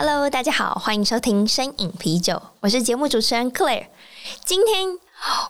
[0.00, 3.84] ！Cheers！Hello，大家好，欢迎收听声饮啤酒，我是节目主持人 Claire。
[4.46, 4.96] 今天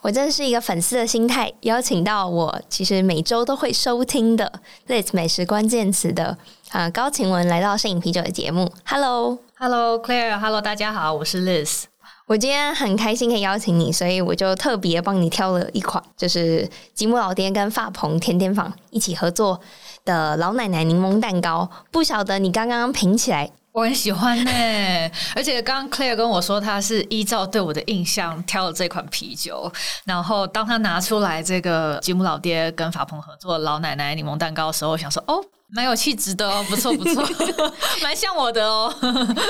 [0.03, 4.53] 我真的是一个粉丝的心态，邀请到我其实每周都会收听的
[4.89, 6.37] Liz 美食关键词的
[6.71, 8.69] 啊、呃、高晴雯来到摄影啤酒的节目。
[8.85, 11.85] Hello，Hello Claire，Hello 大家好，我是 Liz。
[12.27, 19.61] 我今天很开心可以邀请你，所以我就特别帮你挑了一款，就是吉姆老爹跟发鹏甜点坊一起合作
[20.05, 21.71] 的老奶奶柠檬蛋糕。
[21.93, 23.49] 不晓得你刚刚品起来。
[23.73, 29.73] 我很喜欢呢、欸， 而且刚刚 Claire 跟我说，他是依照对我的印象挑了这款啤酒。
[30.05, 37.25] 然后当他拿出来这个吉姆老爹跟法鹏合作的老奶奶柠檬蛋糕的时候，我想说哦，蛮有气质的哦，不错不错，
[38.03, 38.93] 蛮像我的哦，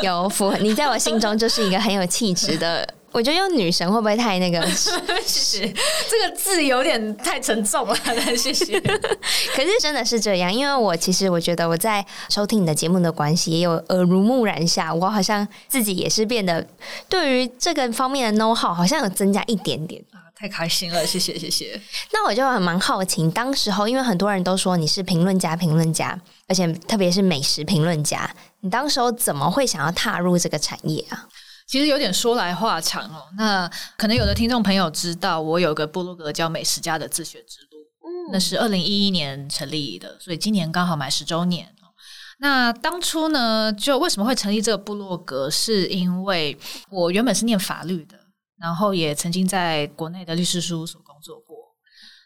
[0.03, 2.87] 有符合你在我心中就是一个很有气质的。
[3.13, 4.65] 我觉得用女神会不会太那个？
[4.71, 4.89] 谢
[5.27, 5.75] 谢，
[6.09, 7.97] 这个字有点太沉重了。
[8.37, 8.81] 谢谢。
[8.81, 16.67] 可是真的是这样，因为我其实我觉得我在收听你的节目的关系，也有耳濡目染下，我好像自己也是变得
[17.09, 21.81] 对于这个方面的 know how 好像有增加一点点啊，太开心了，谢谢谢谢。
[22.13, 31.27] 那我就很蛮好奇，当时候因为很多人都说你是评论家，评论家，而且特别是美食评论家，你当时候怎么会想要踏入这个产业啊？
[31.71, 33.29] 其实有点说来话长哦。
[33.39, 41.73] 那可能有的听众朋友知道，我有个部落格叫“美食家的自学之路”，嗯，那是二零一一年成立的，所以今年刚好满十周年。
[42.41, 45.49] 那当初呢，就为什么会成立这个部落格？
[45.49, 48.19] 是因为我原本是念法律的，
[48.59, 51.57] 然后也曾经在国内的律师事务所工作过。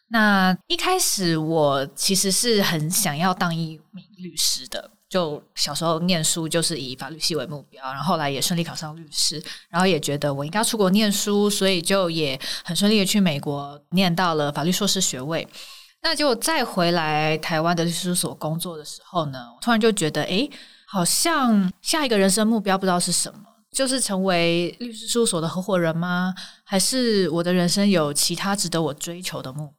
[0.08, 4.92] 那一开始我其实是很想要当一名律师的。
[5.14, 15.46] 就小时候念书就是以法律系为目标，然后后来也顺利考上律师，然后也觉得我应该出国念书，所以就也很顺利的去美国念到了法律硕士学位。
[16.02, 20.50] 那结果再回来台湾的律师所工作的时候呢，突然就觉得，诶，
[20.88, 23.38] 好像下一个人生目标不知道是什么，
[23.70, 26.34] 就是成为律师事务所的合伙人吗？
[26.64, 29.72] 还是我的人生有其他值得我追求的目？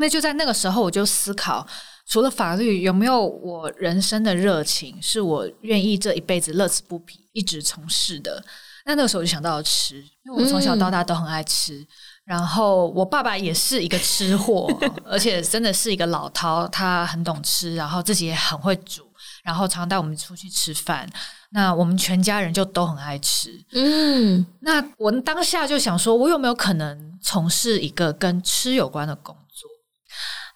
[0.00, 1.64] 那就在那个时候，我就思考。
[2.06, 8.42] 除了法律，有没有我人生的热情，是我愿意这一辈子乐此不疲，一直从事的？
[8.84, 11.76] 那那个时候我就想到了吃，因为我从小到大都很爱吃。
[11.78, 11.86] 嗯、
[12.24, 14.68] 然后我爸爸也是一个吃货，
[15.06, 19.04] 而且真的是一个老饕，他很懂吃，然后自己也很会煮，
[19.44, 21.08] 然后常带我们出去吃饭。
[21.50, 23.50] 那我们全家人就都很爱吃。
[23.72, 29.39] 嗯，那我当下就想说，我有没有可能从事一个跟吃有关的工作？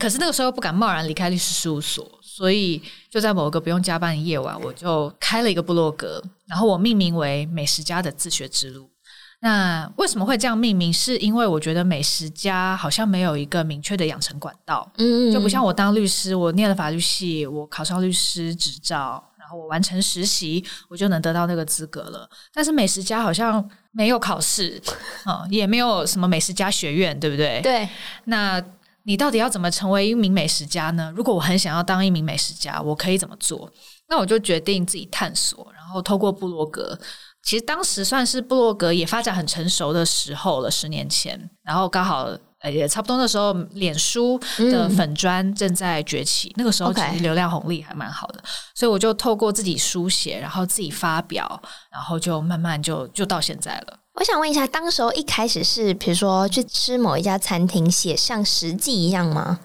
[0.05, 2.79] 可是那个时候不敢贸然离开律师事务所，所以
[3.09, 8.91] 就在某个不用加班的夜晚，我就开了一个部落格，然后我命名为“美食家的自学之路”。
[9.41, 10.93] 那为什么会这样命名？
[10.93, 22.29] 是因为我觉得美食家好像没有一个明确的养成管道，嗯，就不像我当律师，我念了法律系，我考上律师执照，然后我完成实习，我就能得到那个资格了。
[22.53, 24.79] 但是美食家好像没有考试，
[25.25, 27.63] 嗯，也没有什么美食家学院，对不对？
[27.63, 27.89] 对，
[28.25, 28.63] 那。
[29.05, 31.13] 你到底要怎么成为一名美食家呢？
[31.15, 33.71] 如果我很想要当一名美食家，我可以怎么做？
[34.09, 36.99] 那我就决定自己探索，然后透过部落格。
[37.43, 41.51] 其实当时算是部落格也发展很成熟的时候了，十年前。
[41.63, 42.31] 然后刚好
[42.65, 48.43] 呃也差不多那时候，脸书的粉砖正在崛起，嗯、那个时候其实流量红利还蛮好的.
[48.75, 51.61] 所以我就透过自己书写，然后自己发表，
[51.93, 53.99] 然后就慢慢就就到现在了。
[54.15, 59.59] 我想问一下，当时候一开始是比如说去吃某一家餐厅，写像实际一样吗？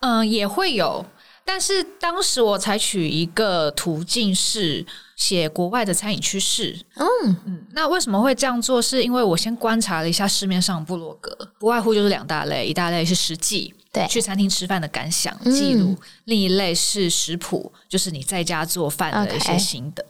[0.00, 1.06] 嗯，也会有，
[1.46, 4.84] 但是当时我采取一个途径是
[5.14, 6.76] 写国外的餐饮趋势。
[6.96, 8.82] 嗯嗯，那为什么会这样做？
[8.82, 20.04] 是因为我先观察了一下市面上部落格，不外乎就是两大类，一大类是实际，对，去餐厅吃饭的感想记录；嗯、另一类是食谱，就是你在家做饭的一些心得。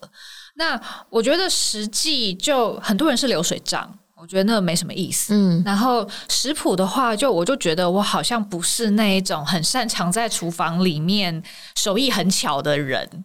[0.54, 0.80] 那
[1.10, 5.34] 我觉得实际就很多人是流水账，我觉得那没什么意思。
[5.34, 11.42] 嗯，然后食谱的话，就我就觉得我好像不是那一种很擅长在厨房里面
[11.74, 13.24] 手艺很巧的人，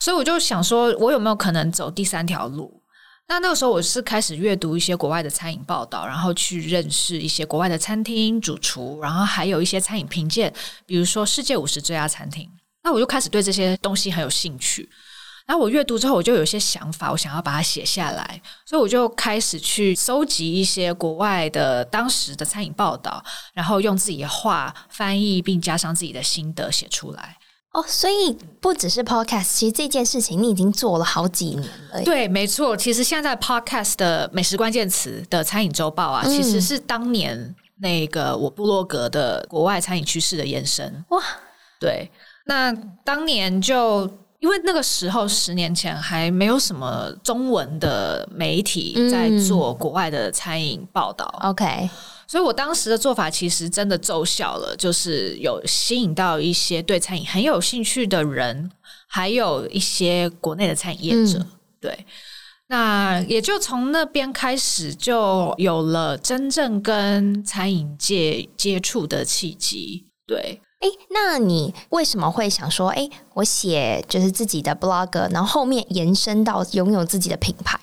[0.00, 2.82] 所以我就想说，我有没有可能走第三条路？
[3.26, 10.52] 那那个时候我是开始阅读一些国外的餐饮报道，然后去认识一些国外的餐厅主厨，然后还有一些餐饮评鉴，
[10.84, 12.48] 比如说世界五十最佳餐厅。
[12.82, 14.86] 那我就开始对这些东西很有兴趣。
[15.46, 27.36] 然后我阅读之后，我就有些想法，我想要把它写下来，所以我就开始去搜集一些国外的当时的餐饮报道，然后用自己的话翻译，并加上自己的心得写出来。
[27.72, 32.02] 哦，所以不只是 podcast，其实这件事情你已经做了好几年了。
[32.02, 41.04] 对，没错，其实现在 podcast 的美食关键词的餐饮周报啊，嗯、其实是当年那个我部落格的国外餐饮趋势的延伸。
[41.10, 41.22] 哇，
[41.78, 42.10] 对，
[42.46, 42.72] 那
[43.04, 44.10] 当年就。
[44.44, 51.88] 因为那个时候十年前还没有什么中文的媒体在做国外的餐饮报道，嗯，OK，
[52.26, 58.70] 所以我当时的做法其实真的奏效了，就是有吸引到一些对餐饮很有兴趣的人，
[59.06, 61.46] 还有一些国内的餐饮业者，嗯、
[61.80, 62.06] 对，
[62.66, 70.60] 那也就从那边开始就有了真正跟餐饮界接触的契机，对。
[70.84, 77.80] 哎，那你为什么会想说，哎，我写就是自己的 blog，然后后面延伸到拥有自己的品牌？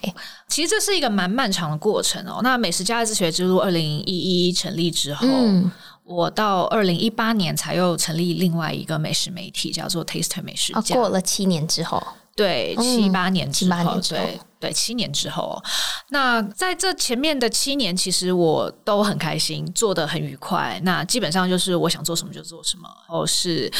[0.47, 2.41] 其实这是一个蛮漫长的过程哦。
[2.43, 5.71] 那美食家的自学之路，二零一一成立之后，嗯、
[6.03, 10.79] 我到二零一八年才又成立另外一个美食媒体，叫做 Taster 美食家。
[10.79, 12.03] 哦，过了七年之后。
[12.35, 15.61] 对，七八年之后，对对，七年之后。
[16.09, 20.79] 那在这前面的七年，其实我都很开心，做得很愉快。
[20.83, 23.71] 那基本上就是我想做什么就做什么，哦是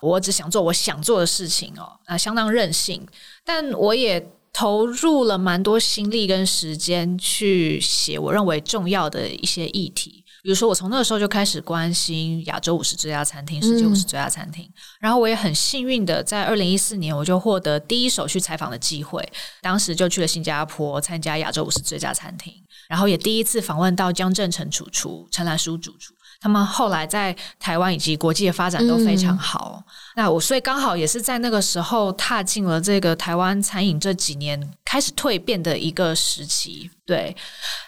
[0.00, 1.92] 我只想做我想做的事情哦。
[2.06, 3.06] 那相当任性，
[3.44, 10.24] 但我也投入了蛮多心力跟时间去写我认为重要的一些议题。
[10.46, 19.28] 比如说，我从那个时候就开始关心亚洲五十最佳餐厅、世界五十最佳餐厅，嗯、然后我也很幸运的在二零一四年，我就获得第一手去采访的机会，
[19.60, 22.54] 当时就去了新加坡参加亚洲五十最佳餐厅，
[22.88, 29.82] 然后也第一次访问到江振成主厨、陈兰书主厨，他们后来在台湾以及国际的发展都非常好。
[29.84, 36.88] 嗯、那我所以刚好也是在那个时候踏进了这个台湾餐饮这几年开始蜕变的一个时期。
[37.04, 37.36] 对，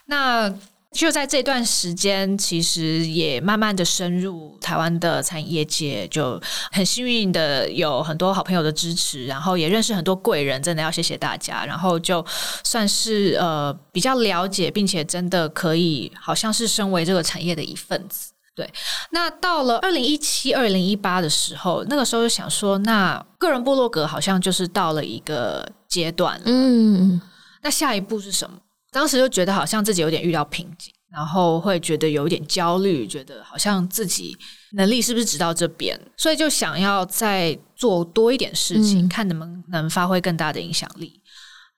[0.07, 0.53] 那。
[0.97, 6.41] 就在这段时间，其实也慢慢的深入台湾的餐饮业界，就
[6.73, 11.65] 很幸运的有很多好朋友的支持，然后也认识很多贵人，真的要谢谢大家。
[11.67, 12.25] 然后就
[12.65, 18.33] 算是呃比较了解，并且真的可以好像是身为这个产业的一份子。
[18.57, 18.69] 对，
[19.11, 26.43] 那到了二零一七、二零一八的时候，那个时候就想说，那个人部落格好像就是到了一个阶段了。
[26.47, 27.21] 嗯，
[27.63, 28.57] 那下一步是什么？
[28.91, 34.37] 当时就觉得好像自己有点遇到瓶颈，然后会觉得有一点焦虑，觉得好像自己
[34.73, 41.21] 能力是不是只到这边，所以就想要再做多一点事情，嗯、看能不能发挥更大的影响力。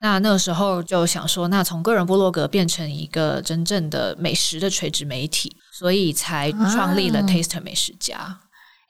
[0.00, 8.16] 那那个时候就想说，那从个人部落格变成一个真正的美食的垂直媒体，所以才创立了 Taster 美食家。
[8.16, 8.40] 啊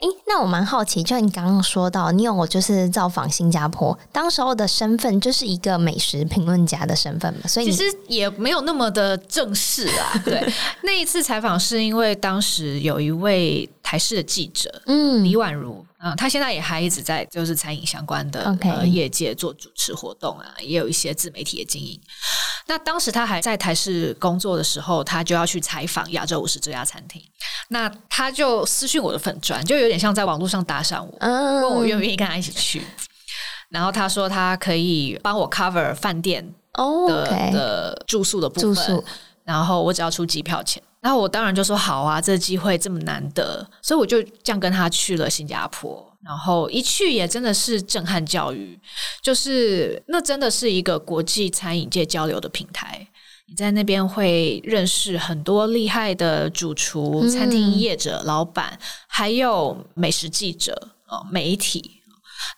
[0.00, 10.19] 诶，那我蛮好奇，就你刚刚说到，你有就是造访新加坡，当时候的身份就是一个美食评论家的身份嘛，所以其实也没有那么的正式啊。
[10.25, 10.43] 对，
[10.82, 15.85] 那一次采访是因为当时有一位台视的记者，嗯，李婉如。
[16.02, 22.00] 嗯，他现在也还一直在就是餐饮相关的.呃业界做主持活动啊，也有一些自媒体的经营。
[22.67, 27.20] 那当时他还在台视工作的时候，他就要去采访亚洲五十这家餐厅。
[27.69, 32.82] 那他就私讯我的粉砖，就有点像在网络上搭讪我，问我愿不愿意跟他一起去。
[33.69, 37.08] 然后他说他可以帮我 cover 饭店的、oh.
[37.53, 39.05] 的住宿的部分，
[39.44, 40.82] 然后我只要出机票钱。
[41.01, 46.07] 然后我当然就说好啊，这机会这么难得，所以我就这样跟他去了新加坡。
[46.23, 48.79] 然后一去也真的是震撼教育，
[49.23, 53.09] 就是那真的是一个国际餐饮界交流的平台。
[53.49, 58.79] 你在那边会认识很多厉害的主厨、餐厅业者、老板，
[59.09, 60.91] 还有美食记者、
[61.33, 62.03] 媒体。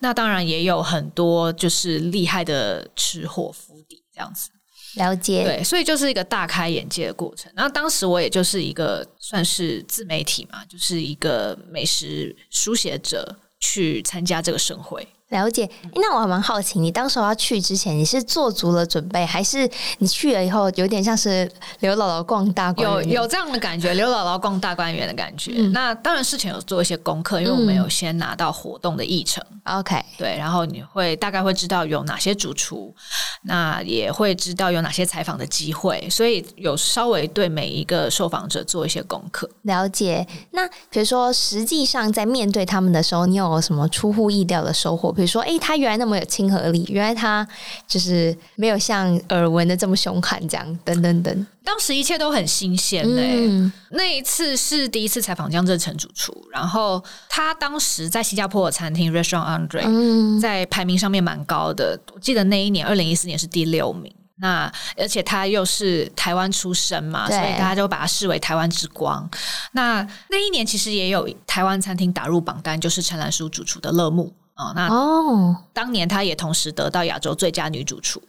[0.01, 4.49] 那当然也有很多就是厉害的吃货、府邸这样子。
[4.95, 7.51] 了解，对，所以就是一个大开眼界的过程。
[7.55, 15.07] 然后当时我也就是一个算是自媒体嘛，就是一个美食书写者去参加这个盛会。
[15.33, 23.09] 了解，那我还蛮好奇，你当时候要去之前，你是做足了准备，还是你去了以后有点像是刘姥姥逛大观园？
[23.09, 25.51] 有有这样的感觉，刘姥姥逛大观园的感觉。
[25.55, 29.43] 嗯、那当然事前有做一些功课，因为我们有先拿到活动的议程。
[29.63, 32.93] OK，、嗯、对，然后你会大概会知道有哪些主厨，
[33.41, 39.49] 那也会知道有哪些采访的机会，所以有稍微对每一个受访者做一些功课。
[39.63, 40.27] 了解。
[40.51, 45.11] 那比如说，实际上在面对他们的时候，你有什么出乎意料的收获？
[45.23, 47.47] 比如说，哎，他原来那么有亲和力，原来他
[47.87, 51.47] 就是没有像耳闻的这么凶悍，这样等等等。
[51.63, 53.47] 当时一切都很新鲜嘞、欸。
[53.47, 61.97] 嗯、那一次是第一次采访江浙城主厨，然后他当时在新加坡的餐厅 Restaurant Andre、嗯、在排名上面蛮高的。
[62.13, 64.13] 我记得那一年，二零一四年是第六名。
[64.37, 69.29] 那而且他又是台湾出生嘛，所以大家就把他视为台湾之光。
[69.71, 74.09] 那那一年其实也有台湾餐厅打入榜单，就是陈岚舒主厨的乐
[74.55, 74.73] 沐啊。
[74.75, 78.21] 那哦，当年她也同时得到亚洲最佳女主厨。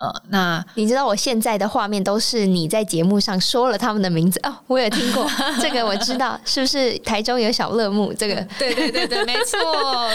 [0.00, 5.28] 呃，那 你知道我现在的画面都是你在节目上说了他们的名字哦，我有听过
[5.60, 8.12] 这个，我知道是不是台中有小乐木？
[8.14, 9.58] 这个对对对对，没错，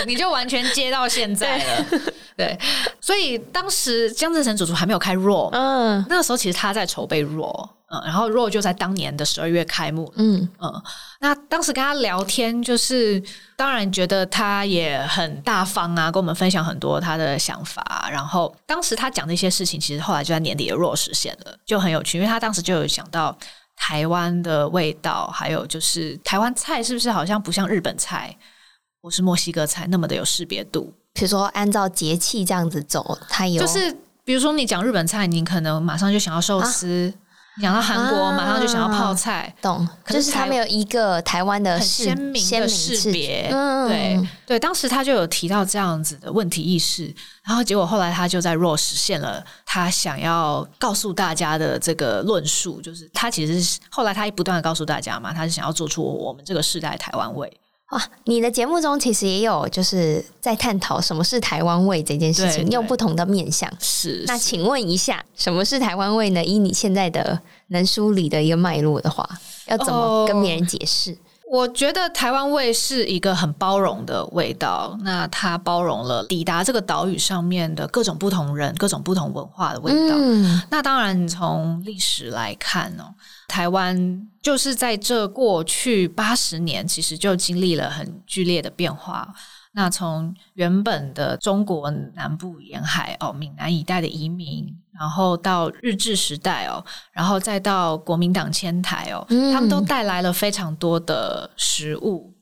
[0.08, 1.86] 你就完全接到现在了。
[1.90, 2.00] 对，
[2.38, 2.60] 对，
[3.02, 7.70] 所以当时江志成主厨还没有开 RAW，嗯，那个时候其实他在筹备 RAW。
[7.94, 10.12] 嗯，然后 RAW 就在当年的十二月开幕。
[10.16, 10.82] 嗯嗯，
[11.20, 13.22] 那当时跟他聊天，就是
[13.56, 18.10] 当然觉得他也很大方啊，跟我们分享很多他的想法。
[18.12, 22.18] 然后当时他讲的一些事情，其实后来就在年底的 RAW 实现了，就很有趣。
[22.18, 23.38] 因为他当时就有想到
[23.76, 28.36] 台湾的味道，还有就是台湾菜是不是好像不像日本菜
[29.02, 30.92] 或是墨西哥菜那么的有识别度？
[31.14, 37.14] 比如说按照节气这样子走，他有就是比如说你讲日本菜，你可能马上就想要寿司。
[37.18, 37.22] 啊
[37.62, 39.88] 讲到韩国，啊、马上就想要泡菜，懂？
[40.04, 44.60] 可是他们有一个台湾的鲜明的识别，嗯、对对。
[44.60, 57.52] 当时他就有提到这样子的问题意识，然后结果后来他就在 RAW 实现了他想要告诉大家的这个论述，就是他其实是后来他不断的告诉大家嘛，他是想要做出我们这个世代台湾味。
[57.94, 63.72] 哇，你的节目中其实也有就是在探讨什么是台湾味这件事情，用不同的面向。
[63.80, 66.44] 是，那请问一下，什么是台湾味呢？
[66.44, 69.28] 以你现在的能梳理的一个脉络的话，
[69.68, 71.12] 要怎么跟别人解释？
[71.12, 71.18] 哦，
[71.52, 80.16] 我觉得台湾味是一个很包容的味道，那它包容了抵达这个岛屿上面的各种不同人、各种不同文化的味道。
[80.18, 83.14] 嗯，那当然，从历史来看哦。
[83.54, 89.32] 台湾就是在这过去八十年，其实就经历了很剧烈的变化。
[89.74, 94.66] 那从原本的中国南部沿海哦，闽南一带的移民，
[95.00, 102.34] 然后到日治时代哦，然后再到国民党迁台哦，他们都带来了非常多的食物。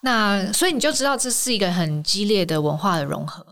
[0.00, 3.46] 那所以你就知道，这是一个很激烈的文化的融合。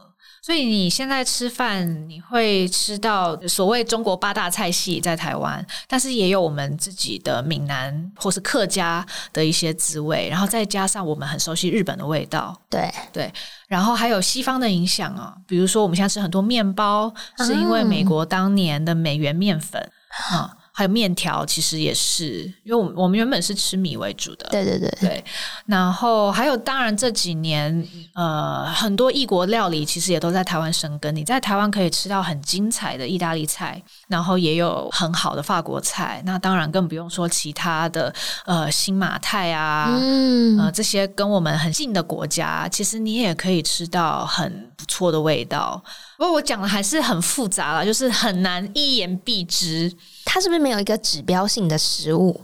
[0.44, 12.92] 所以你现在吃饭，你会吃到所谓中国八大菜系在台湾，但是也有我们自己的闽南或是客家的一些滋味，然后再加上我们很熟悉日本的味道，对。
[13.10, 13.32] 对，
[13.68, 19.80] 然后还有西方的影响啊，比如说我们现在吃很多面包，是因为美国当年的美元面粉。
[20.28, 20.52] 啊。
[20.52, 25.24] 嗯还有面条，其实也是，因为我们我们原本是吃米为主的，对对对对。
[25.66, 31.14] 然后还有，当然这几年，呃，很多异国料理其实也都在台湾生根。
[31.14, 36.20] 你在台湾可以吃到很精彩的意大利菜，然后也有很好的法国菜。
[36.26, 38.12] 那当然更不用说其他的，
[38.44, 45.80] 呃，新马泰啊，嗯，呃，这些跟我们很近的国家，其实你也可以吃到很不错的味道。
[46.16, 49.92] 不过我讲的还是很复杂了，就是很难一言蔽之。
[50.24, 52.40] 它是不是没有一个指标性的食物？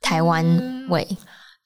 [0.00, 0.44] 台湾
[0.88, 1.16] 味、嗯、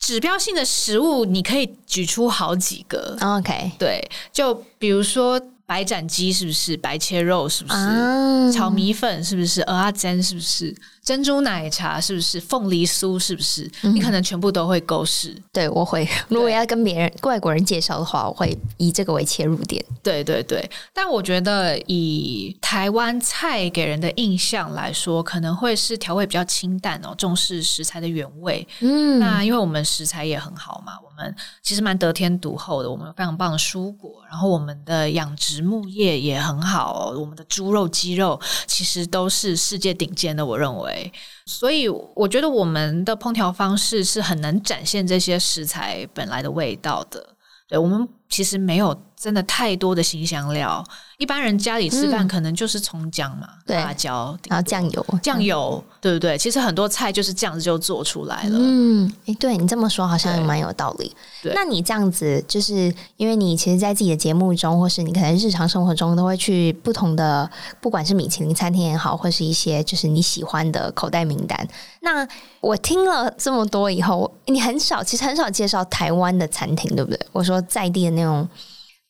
[0.00, 3.16] 指标性的食物，你可以举出好几个。
[3.20, 6.76] OK，对，就比如说白斩鸡，是不是？
[6.76, 7.76] 白切肉，是不是？
[7.76, 9.62] 啊、炒米粉，是不是？
[9.62, 10.74] 蚵仔煎，是不是？
[11.02, 12.40] 珍珠奶茶是不是？
[12.40, 13.70] 凤梨酥是不是？
[13.82, 15.36] 嗯、你可能全部都会勾示。
[15.52, 16.08] 对，我会。
[16.28, 19.84] 如果要跟别人外国人介绍的话，我会以这个为切入点。
[20.02, 20.68] 对对对。
[20.92, 28.66] 但我觉得以台湾菜给人的印象来说，可能会是调味比较清淡哦，重视食材的原味。
[28.80, 29.18] 嗯。
[29.18, 41.12] 那因为我们食材也很好嘛，我我们其实蛮得天独厚的，我们有非常棒的蔬果，然后我们的养殖牧业也很好，我们的猪肉、鸡肉其实都是世界顶尖的，我认为。
[41.46, 47.24] 所以我觉得我们的烹调方式是很能展现这些食材本来的味道的。
[47.68, 48.96] 对，我们其实没有。
[49.16, 50.84] 真的太多的新香料，
[51.16, 56.36] 一般人家里吃饭可能就是葱姜嘛，嗯、辣椒，然后酱油，酱油，嗯、对不对？
[56.36, 58.58] 其实很多菜就是这样子就做出来了。
[58.60, 61.10] 嗯，哎，对你这么说好像也蛮有道理。
[61.42, 67.50] 对，那你这样子，就是因为你其实，在自己的节目中，或是你可能日常生活中，都会去不同的，
[67.80, 71.66] 不管是米其林餐厅也好，或是一些就是你喜欢的口袋名单。
[72.00, 72.28] 那
[72.60, 77.18] 我听了这么多以后，你很少，其实很少介绍台湾的餐厅，对不对？
[77.32, 78.48] 我说在地的那用。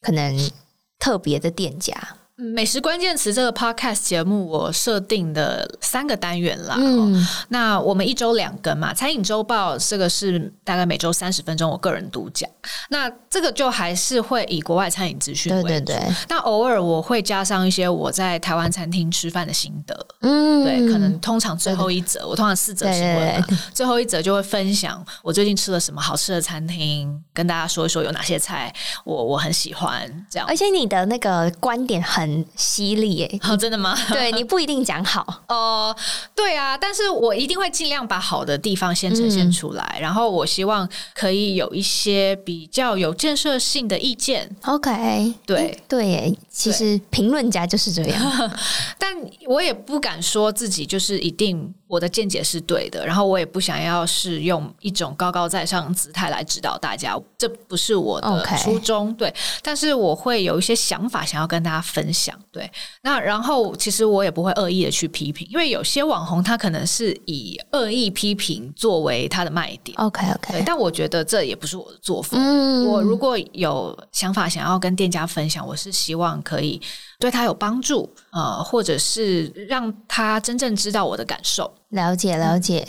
[0.04, 0.50] 可能
[0.98, 1.94] 特别的店家
[2.36, 6.74] 美食关键词这个 podcast 节目，我设定的三个单元啦。
[6.76, 12.50] 嗯，那我们一周两更嘛，餐饮周报这个是大概每周三十分钟，我个人独讲。
[12.90, 15.68] 那这个就还是会以国外餐饮资讯为主。
[15.68, 16.14] 对对对。
[16.28, 20.06] 那偶尔我会加上一些我在台湾餐厅吃饭的心得。
[20.22, 28.74] 嗯，对，可能通常最后一则，我通常四则新闻最后一则就会分享我最近吃了什么好吃的餐厅，跟大家说一说有哪些菜
[29.04, 30.48] 我我很喜欢这样。
[30.48, 32.23] 而且你的那个观点很。
[32.24, 33.40] 很犀利耶！
[33.42, 33.94] 哦，真的吗？
[34.08, 35.94] 对，你不一定讲好哦。
[36.34, 44.50] 对啊，但是我一定会尽量把好的地方先呈现出来，嗯、然后我希望可以有一些比较有建设性的意见。
[44.64, 48.50] OK，对对耶，其实评论家就是这样，
[48.98, 49.14] 但
[49.46, 51.72] 我也不敢说自己就是一定。
[51.86, 59.14] 我的见解是对的，然后我也不想要是用一种高高在上的姿态来指导大家，这不是我的初衷。
[59.14, 62.38] 对，但是我会有一些想法想要跟大家分享。
[62.52, 62.70] 对，
[63.02, 69.98] 那然后其实我也不会恶意的去批评，因为有些网红他可能是以恶意批评作为他的卖点。
[69.98, 72.38] OK OK，但我觉得这也不是我的作风。
[72.40, 76.80] 嗯，我如果有想法想要跟店家分享，我是希望可以
[77.18, 81.74] 对他有帮助，呃，或者是让他真正知道我的感受。
[81.90, 82.84] 了解了解，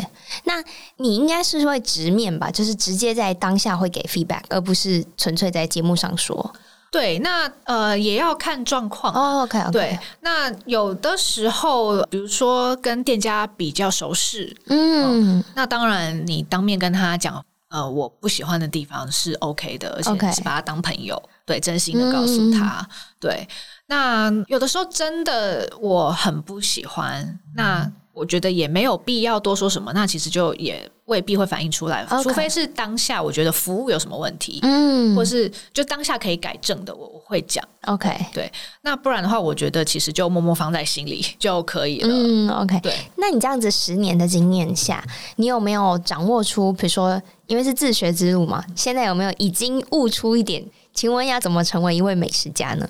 [0.45, 0.53] 那
[0.97, 6.53] 你应该是会直面吧，就是直接在当下会给 feedback，而不是纯粹在节目上说。
[6.95, 9.13] 对，那呃也要看状况。
[9.13, 9.71] 哦，OK OK。
[9.71, 22.79] 对，那有的时候，比如说跟店家比较熟识，嗯，那当然你当面跟他讲，呃，我不喜欢的地方是 OK 的，而且是把他当朋友，对，真心的告诉他。
[22.79, 22.87] 嗯、
[23.19, 23.47] 对，
[23.87, 27.91] 那有的时候真的我很不喜欢，那。
[28.15, 38.49] 我觉得也没有必要多说什么，那其实就也未必会反映出来.除非是当下我觉得服务有什么问题，嗯，或是就当下可以改正的，我我会讲，OK，对，
[38.83, 42.93] 那不然的话，我觉得其实就默默放在心里 就可以了，嗯，OK，对。
[43.17, 45.03] 那你这样子十年的经验下，
[45.35, 50.65] 你有没有掌握出，比如说，因为是自学之路嘛，现在有没有已经悟出一点？
[50.93, 52.87] 请问要怎么成为一位美食家呢？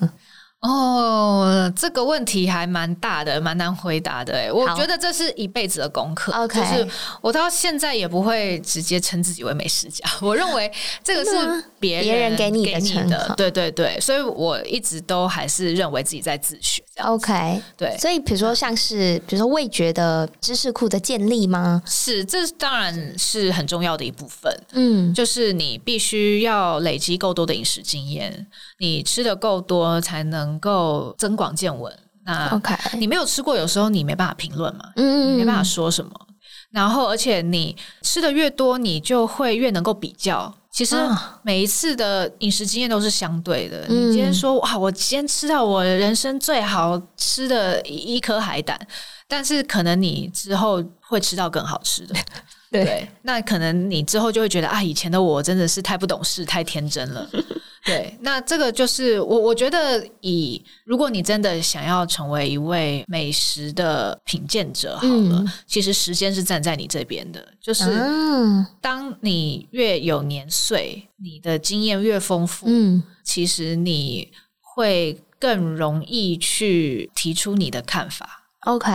[0.66, 4.34] 哦，这个问题还蛮大的，蛮难回答的。
[4.34, 6.32] 哎，我觉得这是一辈子的功课。
[6.32, 6.88] OK，就是
[7.20, 10.04] 我到现在也不会直接称自己为美食家。
[10.20, 10.70] 我认为
[11.04, 13.34] 这个是别人别人给你的称号。
[13.34, 16.80] 对对对，所以我一直都还是认为自己在自学。
[17.02, 17.96] OK，对。
[17.98, 21.82] 所以比如说像是比如说味觉的知识库的建立吗？
[21.84, 24.56] 是，这当然是很重要的一部分。
[24.74, 28.46] 嗯，就是你必须要累积够多的饮食经验，
[28.78, 30.36] 你吃的够多才能。
[30.36, 31.90] 能够增广见闻。
[32.26, 36.10] 那 OK，你没有吃过，有时候你没办法评论嘛，嗯，你没办法说什么。
[36.70, 40.52] 然后，而且你吃的越多，你就会越能够比较。
[40.70, 40.94] 其实
[41.42, 43.86] 每一次的饮食经验都是相对的。
[43.88, 48.78] 你今天说哇，我今天吃到我人生最好吃的一颗海胆，
[49.26, 52.14] 但是可能你之后会吃到更好吃的。
[52.70, 57.26] 对，对，那可能你之后就会觉得啊，以前的我真的是太不懂事，太天真了。
[57.86, 67.46] 对，那这个就是我我觉得以，以如果你真的想要成为一位美食的品鉴者，好了，嗯、其实时间是站在你这边的。
[67.60, 67.84] 就是
[68.80, 74.32] 当你越有年岁，你的经验越丰富，嗯，其实你
[74.74, 78.48] 会更容易去提出你的看法。
[78.66, 78.90] OK，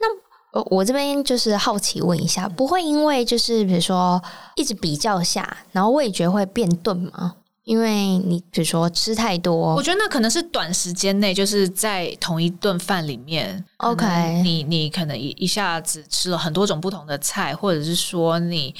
[0.00, 4.22] 那我这边就是好奇问一下，不会因为就是比如说
[4.56, 7.36] 一直比较下，然后味觉会变钝吗？
[7.64, 14.06] 因为你比如说吃太多，我觉得那可能是短时间内，就是在同一顿饭里面，OK，
[14.42, 18.74] 你你可能一一下子吃了很多种不同的菜，或者是说你。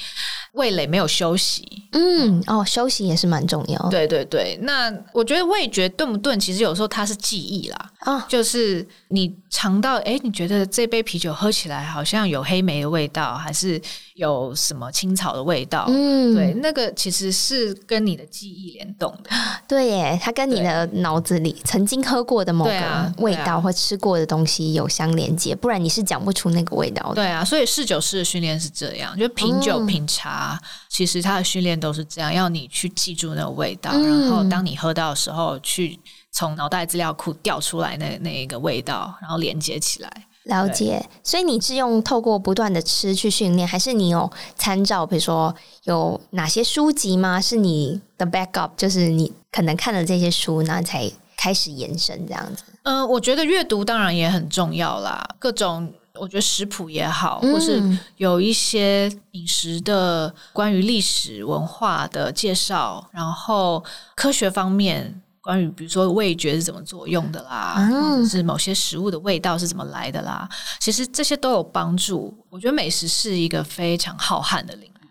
[0.55, 3.89] 味蕾没有休息，嗯，哦，休息也是蛮重要。
[3.89, 7.91] 对对对，那我觉得味觉钝不钝，其实有时候它是记忆啦。
[7.99, 13.77] 啊、哦，就是你尝到，哎，你觉得这杯啤酒喝起来好像有黑莓的味道，还是
[14.15, 15.85] 有什么青草的味道？
[15.89, 19.29] 嗯，对，那个其实是跟你的记忆联动的。
[19.67, 27.15] 对耶，它跟你的脑子里曾经喝过的某个味道或吃过的东西有相连接，不然你是讲不出那个味道的。
[27.15, 30.57] 对啊，所以侍酒师的训练是这样，就品酒、嗯、品茶。
[30.87, 35.99] 其实他的训练都是这样，要你去记住那个味道，嗯、然后当你喝到的时候，去
[36.31, 40.27] 从脑袋资料库调出来那那一个味道，然后连接起来。
[40.45, 41.07] 了解。
[41.23, 45.53] 所以你是用透过不断的吃去训练，还是你有参照，比如说
[45.83, 47.39] 有哪些书籍吗？
[47.39, 52.63] 是你的 backup，就是你可能看了这些书，那才开始延伸这样子。
[52.83, 55.93] 嗯、呃，我觉得阅读当然也很重要啦，各种。
[56.17, 57.83] 我觉得食谱也好，或是
[58.15, 63.83] 有一些饮食的关于历史文化的介绍，然后
[64.15, 72.35] 科学方面关于比如说味觉是怎么作用的啦，或者是某些食物的味道是怎么来的啦，其实这些都有帮助。
[72.49, 75.07] 我觉得美食是一个非常浩瀚的领域，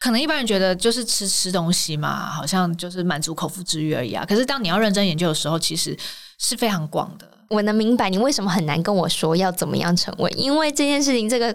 [0.00, 4.24] 可能一般人觉得就是吃吃东西嘛，好像就是满足口腹之欲而已啊。
[4.26, 5.94] 可是当你要认真研究的时候，其实
[6.38, 7.28] 是非常广的。
[7.50, 11.54] 我能明白你为什么很难跟我说要怎么样成为，因为这件事情这个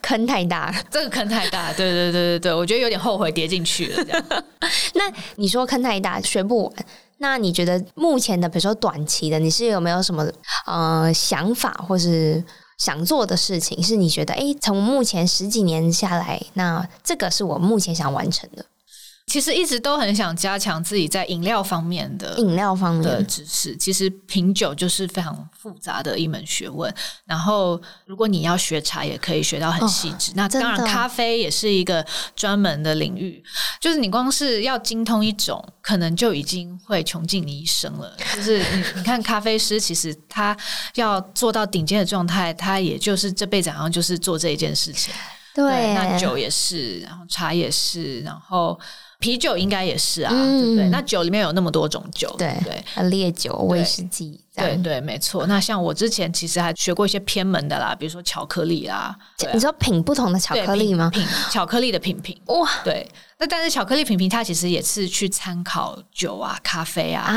[0.00, 1.72] 坑太大，这个坑太大。
[1.72, 4.04] 对对对对对，我觉得有点后悔跌进去了。
[4.04, 4.24] 这样，
[4.94, 6.74] 那你说坑太大，学不完。
[7.18, 10.26] 那你觉得目前的，比如说短期的，你是有没有什么
[10.66, 12.42] 呃想法，或是
[12.78, 13.82] 想做的事情？
[13.82, 18.64] 是你觉得，诶，从目前十几年下来，那这个是我目前想完成的。
[19.28, 23.76] 其实一直都很想加强自己在饮料方面的饮料方面的知识。
[23.76, 26.92] 其实品酒就是非常复杂的一门学问。
[27.26, 30.30] 然后，如果你要学茶，也可以学到很细致。
[30.30, 33.44] 哦、那当然，咖啡也是一个专门的领域。
[33.78, 38.16] 就是你光是要精通一种，可能就已经会穷尽你一生了。
[38.34, 40.56] 就是你你看，咖啡师其实他
[40.94, 45.12] 要做到顶尖的状态，他也就是这辈子好像就是做这一件事情。
[45.54, 48.80] 对，对，那酒也是，然后茶也是，然后。
[49.18, 50.88] 啤酒应该也是啊，嗯、对不对？
[50.90, 55.46] 那酒里面有那么多种酒，对对，烈酒、威士忌，对对，没错。
[55.46, 59.16] 那像我之前其实还学过一些偏门的啦，比如说巧克力啦。
[59.52, 61.10] 你知道品不同的巧克力吗？
[61.10, 63.08] 品巧克力的品评哇，对。
[63.40, 67.32] 那但是巧克力品评它其实也是去参考酒啊、咖啡啊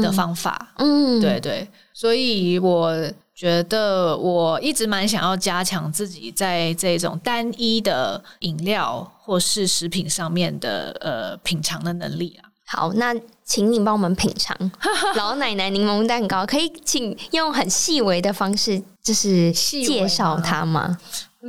[0.00, 1.68] 的方法，嗯，对对。
[1.92, 2.92] 所以我
[3.38, 12.50] 觉得我一直蛮想要加强自己在这种单一的饮料或是食品上面的呃品尝的能力啊。
[12.66, 14.56] 好，那请你帮我们品尝
[15.14, 20.98] 老奶奶柠檬蛋糕，可以请用很细微的方式，就是介绍它吗？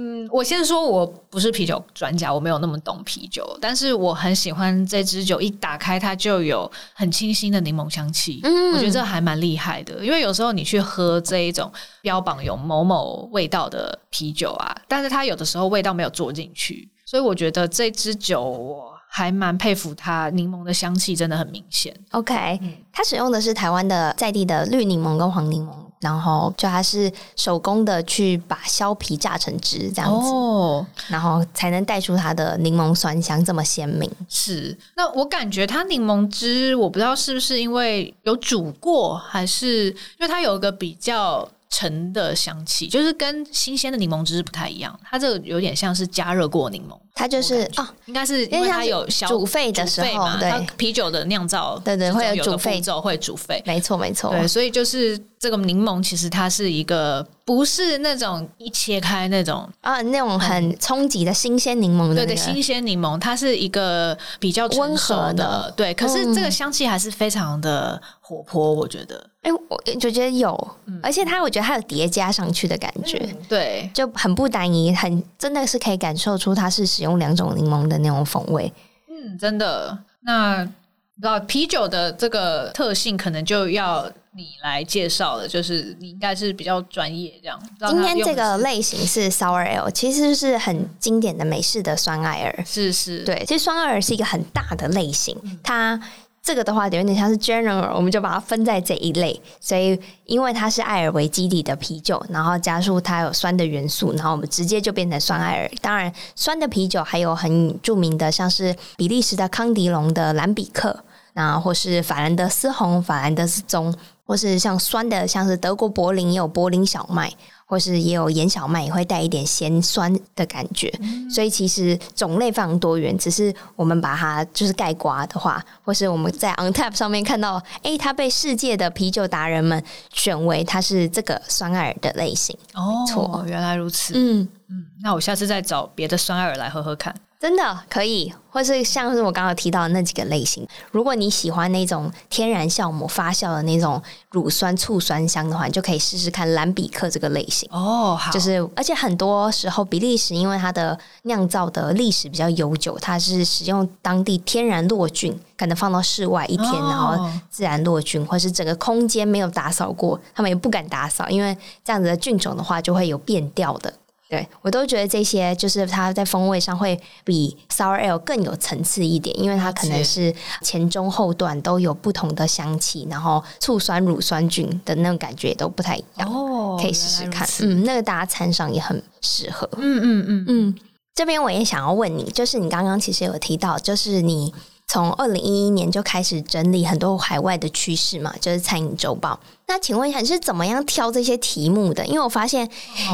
[0.02, 10.06] 嗯，我先说，我不是啤酒专家，我没有那么懂啤酒，但是我很喜欢这支酒，一打开它就有很清新的柠檬香气，嗯，我觉得这还蛮厉害的。
[10.06, 11.70] 因为有时候你去喝这一种
[12.02, 21.94] 标榜有某某味道的啤酒啊，但是它有的时候味道没有做进去，所以我觉得这支酒我还蛮佩服它，柠檬的香气真的很明显。
[22.12, 25.89] OK，嗯，它使用的是台湾的在地的绿柠檬跟黄柠檬。
[26.00, 34.10] 然后就它是手工的去把削皮榨成汁这样子，哦，然后才能带出它的柠檬酸香这么鲜明。
[34.28, 44.98] 是，那我感觉它柠檬汁，我不知道是不是因为有煮过，还是因为它有一个比较沉的香气，就是跟新鲜的柠檬汁不太一样。
[45.04, 46.98] 它这个有点像是加热过柠檬。
[47.14, 54.32] 它就是哦，应该是因为它有煮沸的时候，对啤酒的酿造，对对，会有煮沸，会煮沸，没错没错。
[54.32, 65.94] 对，所以就是这个柠檬，其实它是一个不是那种一切开那种啊，那种很冲击的新鲜柠檬的，对对，新鲜柠檬，它是一个比较温和的，对。
[65.94, 69.30] 可是这个香气还是非常的活泼，我觉得。
[69.42, 77.10] 哎，我就觉得有，而且它，我觉得它有叠加上去的感觉，对，就很不单一，很真的是可以感受出它是使用。
[77.10, 78.72] 用两种柠檬的那种风味，
[79.08, 79.98] 嗯，真的。
[80.22, 85.48] 那不知道啤酒的这个特性，可能就要你来介绍的。
[85.48, 87.60] 就是你应该是比较专业这样。
[87.88, 92.64] 今天这个类型是 Sour Ale，其实是很经典的美式的酸艾尔。
[92.66, 96.02] 是是，对，其实酸艾尔是一个很大的类型，它。
[96.42, 99.40] 这个的话有点像是 general，我们就把它分在这一类。
[99.60, 105.70] 所以因为它是艾尔为基底的啤酒，然后加入它有酸的元素，然后我们直接就变成酸艾尔。
[105.82, 113.94] 当然，酸的啤酒还有很著名的，像是比利时的康迪龙的蓝比克，然后或是法兰德斯红、法兰德斯棕，
[114.30, 117.34] 或是像酸的，像是德国柏林也有柏林小麦。
[117.70, 123.16] 或是也有盐小麦，也会带一点咸酸的感觉，嗯、所以其实种类非常多元。
[123.16, 132.58] 只是我们把它就是盖瓜的话，或是我们在 Untappd 上面看到，哎，它被世界的啤酒达人们选为它是这个酸艾尔的类型。
[132.74, 134.14] 哦，错，原来如此。
[134.16, 137.14] 嗯嗯，那我下次再找别的酸艾尔来喝喝看。
[137.40, 148.14] 真的可以，或是像是我刚刚提到的那几个类型，如果你喜欢那种天然酵母发酵的那种乳酸醋酸香的话，你就可以试试看蓝比克这个类型哦。
[148.20, 163.94] 好，就是而且很多时候比利时因为它的酿造的历史比较悠久，它是使用当地天然落菌，可能放到室外一天，哦、然后自然落菌，或是整个空间没有打扫过，他们也不敢打扫，因为这样子的菌种的话就会有变调的。
[164.30, 176.32] 对，我都觉得这些就是它在风味上会比 Sour Ale 更有层次一点，因为它可能是前中后段都有不同的香气，然后醋酸乳酸菌的那种感觉也都不太一样。
[176.32, 177.50] 哦，可以试试看。
[177.62, 179.68] 嗯，那个大家餐上也很适合。
[179.78, 180.76] 嗯嗯嗯嗯。
[181.16, 184.54] 这边我也想要问你，就是你刚刚其实有提到，就是你
[184.90, 189.40] 从二零一一年就开始整理很多海外的趋势嘛，就是餐饮周报。
[189.68, 192.04] 那请问一下，你是怎么样挑这些题目的？
[192.08, 192.68] 因为我发现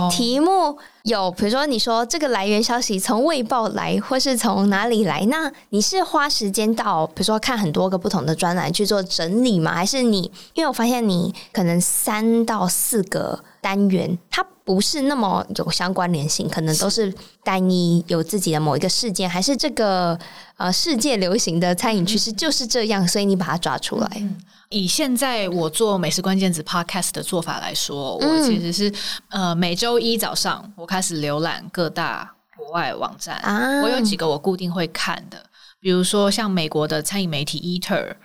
[0.09, 5.25] 题目有，比如说你说这个来源消息从卫报来，或是从哪里来？
[5.25, 9.73] 那你是花时间到，比如说看很多个不同的专栏去做整理吗？
[9.73, 10.31] 还是你？
[10.53, 17.11] 因为我发现你可能三到四个单元，它不是那么有相关联性，可能都是。
[17.43, 20.17] 单一有自己的某一个事件，还是这个
[20.57, 24.11] 呃世界流行的餐饮趋势就是这样，所以你把它抓出来。
[24.17, 24.35] 嗯
[24.69, 28.91] 以现在我做美食关键字 Podcast 的做法来说，我其实是
[29.29, 35.37] 呃每周一早上我开始浏览各大国外网站，啊，我有几个我固定会看的，
[35.79, 38.15] 比如说像美国的餐饮媒体 Eater，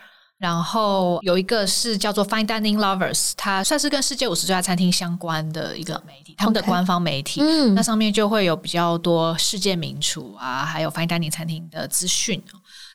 [0.40, 12.42] 然后有一个是叫做 Fine Dining Lovers，它算是跟世界五十最佳餐厅相关的一个媒体，他们的官方媒体，嗯，那上面就会有比较多世界名厨啊，还有 Fine Dining 餐厅的资讯。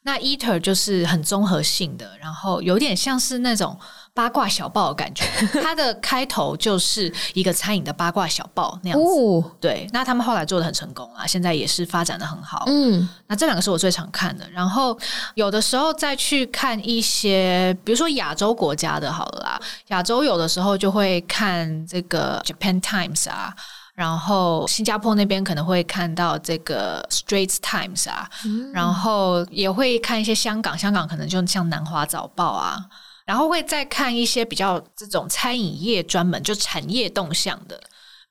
[0.01, 3.77] 那 Eater 就是很综合性的，然后有点像是那种
[4.15, 5.25] 八卦小报的感觉。
[5.61, 9.05] 它的开头就是一个餐饮的八卦小报那样子。
[9.05, 12.63] 哦、对，那他们后来做的很成功啊，现在也是发展的很好。
[12.67, 14.49] 嗯，那这两个是我最常看的。
[14.49, 14.97] 然后
[15.35, 19.61] 有的时候再去看一些，比如说亚洲国家的，好了啦。
[19.89, 23.53] 亚洲有的时候就会看这个 Japan Times 啊。
[23.93, 32.77] 然后新加坡那边可能会看到这个 Straits Times 啊，嗯、然后也会看一些香港，香港可能就像南华早报啊，
[33.25, 37.81] 然后会再看一些比较这种餐饮业专门就产业动向的，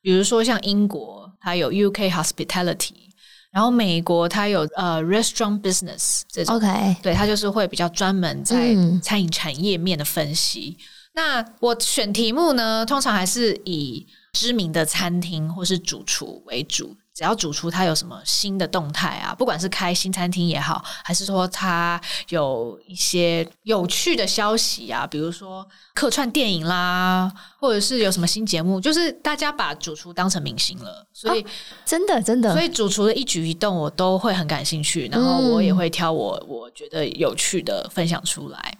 [0.00, 3.10] 比如说像英国它有 UK Hospitality，
[3.50, 10.76] 然后美国它有呃 Restaurant Business 这种，OK，对，它就是会比较专门在餐饮产业面的分析。
[10.78, 22.00] 嗯、那我选题目呢，通常还是以知名的餐厅或是主厨为主，只要主厨他有什么新的动态啊，不管是开新餐厅也好，还是说他
[22.30, 31.50] 有一些有趣的消息啊，比如说客串电影啦，或者是有什么新节目，就是大家把主厨当成明星了，所以、啊、
[31.84, 38.76] 真的真的，所以主厨的一举一动我都会很感兴趣，然后我也会挑我我觉得有趣的分享出来。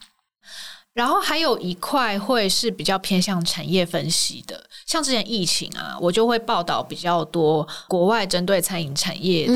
[0.95, 9.55] 然后还有一块会是比较偏向产业分析的，像之前疫情啊，我就会报道比较多国外针对餐饮产业的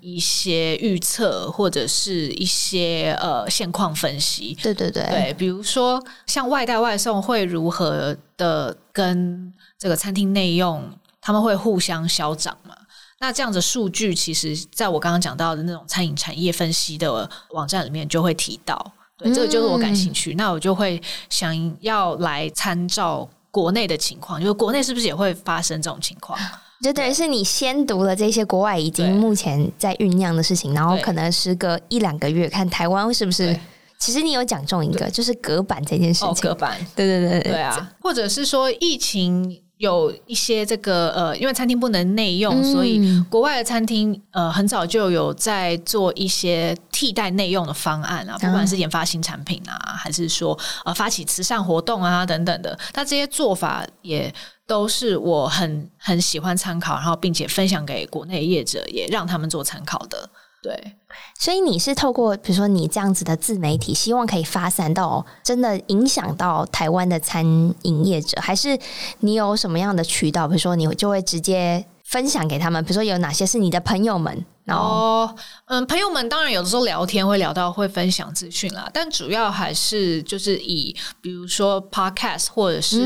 [0.00, 4.56] 一些预测或者是一些呃现况分析。
[4.62, 10.82] 对对对，对，比如说像外带外送会如何的跟这个餐厅内用，
[11.20, 12.74] 他们会互相消长嘛？
[13.20, 18.92] 那这样子数据，其实在我刚刚讲到的那种餐饮产业分析的网站里面就会提到。
[19.18, 26.38] 对，这个就是我感兴趣，嗯、那我就会想要来参照国内的情况，就是国内是不是也会发生这种情况？
[26.82, 33.58] 就等于是你先读了这些国外已经目前在酝酿的事情，然后可能时隔一两个月看台湾是不是？
[33.98, 36.28] 其实你有讲中一个，就是隔板这件事情。
[36.28, 39.60] 哦，隔板，对对对对，对啊，或者是说疫情。
[39.78, 54.34] 有一些这个呃，因为餐厅不能内用，嗯、所以国外的餐厅呃很早就有在做一些替代内用的方案啊，不管是研发新产品啊，还是说呃发起慈善活动啊等等的，那这些做法也
[54.66, 60.28] 都是我很很喜欢参考，然后并且分享给国内业者，也让他们做参考的。
[60.68, 60.92] 对，
[61.38, 67.42] 所以你是透过比如说你这样子的自媒体，希望可以发散到真的影响到台湾的餐
[67.82, 68.78] 饮业者，还是
[69.20, 70.46] 你有什么样的渠道？
[70.46, 74.44] 比如说你就会直接分享给他们，比如说有哪些是你的朋友们？
[74.68, 75.34] 哦，
[75.66, 82.98] 嗯，朋友们当然有的时候聊天会聊到会分享资讯啦，但主要还是就是以比如说 podcast 或者是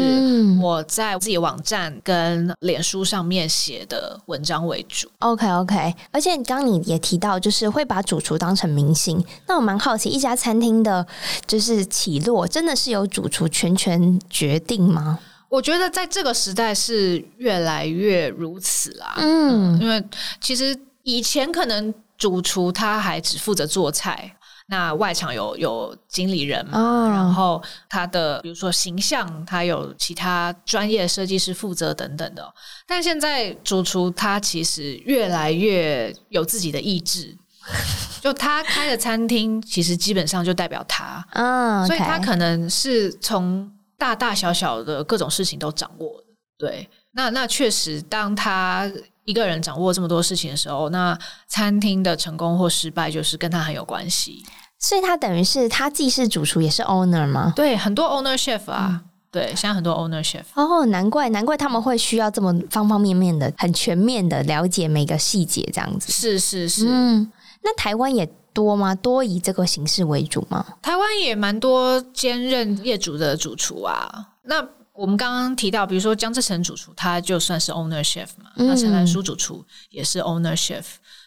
[0.60, 5.08] 我在自己网站跟脸书上面写的文章为主。
[5.20, 11.04] OK OK，而且刚刚你也提到就是会把主厨当成明星，那我蛮好奇一家餐厅的
[11.46, 15.18] 就是起落真的是由主厨全权决定吗？
[15.52, 20.02] 我觉得在这个时代是越来越如此啦，嗯，因为
[20.40, 20.76] 其实。
[21.04, 24.36] 以前可能主厨他还只负责做菜，
[24.68, 32.54] 那外场有有经理人嘛，哦、然后他的比如说形象，他有其他专业设计师负责等等的。
[32.86, 37.36] 但现在主厨他其实越来越有自己的意志，
[38.22, 43.68] 就他开的餐厅其实基本上就代表他，嗯所以他可能是从
[44.02, 46.24] 大大小小的各种事情都掌握。
[46.58, 48.90] 对，那那确实当他。
[49.24, 54.44] 一个人掌握这么多事情的时候，那餐厅的成功或失败就是跟他很有关系。
[54.80, 57.52] 所以他等于是他既是主厨也是 owner 吗？
[57.54, 60.42] 对，很多 owner chef 啊，嗯、对，现在很多 owner chef。
[60.54, 66.10] 哦，难怪难怪他们会需要这么方方面面的、很全面的了解每个细节这样子。
[66.10, 66.88] 是是是。
[66.88, 67.30] 嗯，
[67.62, 68.94] 那台湾也多吗？
[68.94, 70.64] 多以这个形式为主吗？
[70.80, 74.28] 台湾也蛮多兼任业主的主厨啊。
[74.42, 78.50] 那我们刚刚提到，比如说江志成主厨，他就算是 owner chef 嘛。
[78.56, 80.84] 嗯、那陈兰书主厨也是 owner chef。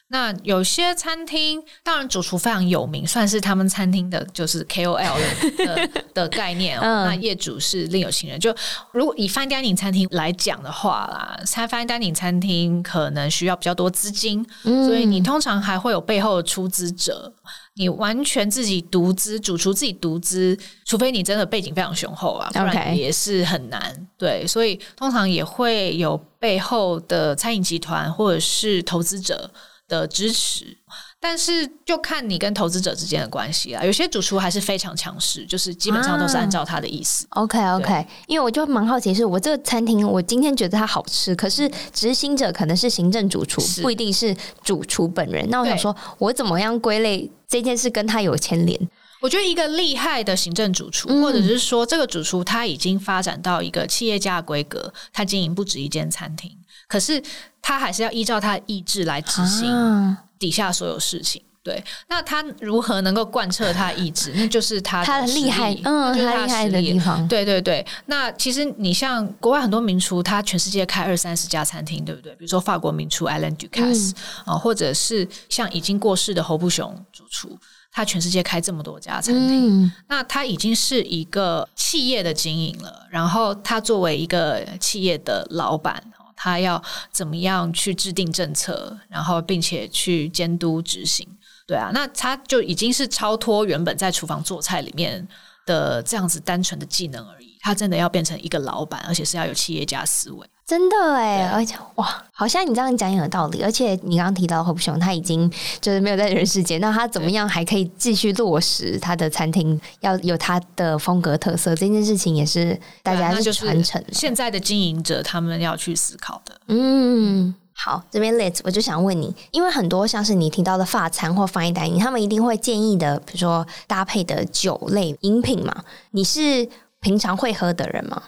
[0.10, 6.82] 那有些餐厅，当然主厨非常有名，算是他们餐厅的就是 KOL 的的， 的概念哦。
[6.84, 8.40] 嗯、那业主是另有其人。
[8.40, 8.56] 就
[8.92, 17.34] 如果以 fine dining 餐厅来讲的话啦，fine dining 餐厅可能需要比较多资金，嗯、所以你通常还会有背后的出资者。
[17.78, 24.08] 你完全自己独资，主厨自己独资，除非你真的背景非常雄厚啊，不然也是很难。
[24.18, 29.52] 对，所以通常也会有背后的餐饮集团或者是投资者
[29.88, 30.78] 的支持，
[31.20, 33.84] 但是就看你跟投资者之间的关系啊。
[33.84, 37.26] 有些主厨还是非常强势，就是基本上都是按照他的意思。
[37.30, 45.48] 啊、OK OK，因为我就蛮好奇，是我这个餐厅，我今天觉得它好吃，可是执行者可能是行政主厨，不一定是主厨本人。
[45.50, 48.90] 那我想说，我怎么样归类这件事跟他有牵连？
[49.22, 56.52] 我觉得一个厉害的行政主厨，嗯、或者是说这个主厨他已经发展到一个企业家的规格，他经营不止一间餐厅。
[56.88, 57.22] 可是
[57.62, 61.42] 他还是要依照他的意志来执行底下所有事情。
[61.42, 64.32] 啊、对，那他如何能够贯彻他的意志？
[64.38, 67.28] 那就是他的他的厉害，嗯，就是他厉害的地方。
[67.28, 67.84] 对对对。
[68.06, 72.32] 那其实你像国外很多名厨，他全世界开二三十家餐厅，对不对？
[72.36, 74.12] 比如说法国名厨 Alain Ducasse
[74.46, 77.58] 啊，或者是像已经过世的侯布雄主厨，
[77.96, 83.08] 他全世界开这么多家餐厅，嗯、那他已经是一个企业的经营了。
[83.10, 86.04] 然后他作为一个企业的老板。
[86.38, 86.80] 他要
[87.14, 91.26] 怎么样去制定政策，然后并且去监督执行，
[91.66, 95.26] 对啊，那他就已经是超脱原本在厨房做菜里面
[95.66, 97.56] 的这样子单纯的技能而已。
[97.62, 100.48] 他真的要变成一个老板，而且是要有企业家思维。
[100.68, 103.64] 真的哎，而且哇，好像你这样讲也有道理。
[103.64, 105.52] 而且你刚刚提到侯布雄，他已经
[105.82, 111.76] 就是没有在人世间，那他怎么样还可以继续落实他的餐厅要有他的风格特色？
[111.76, 114.04] 这件事情也是大家是传承。
[114.12, 116.60] 现在的经营者他们要去思考的。
[116.68, 126.68] 嗯，好，这边 Liz，我就想问你，因为很多像是你提到的法餐或 fine dining，他们一定会建议的，比如说搭配的酒类饮品嘛，你是？
[127.02, 128.20] 平常会喝的人吗？